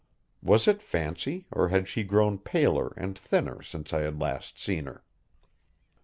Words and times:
Was 0.41 0.67
it 0.67 0.81
fancy, 0.81 1.45
or 1.51 1.69
had 1.69 1.87
she 1.87 2.01
grown 2.01 2.39
paler 2.39 2.87
and 2.97 3.15
thinner 3.15 3.61
since 3.61 3.93
I 3.93 3.99
had 3.99 4.19
last 4.19 4.57
seen 4.57 4.85
her? 4.87 5.03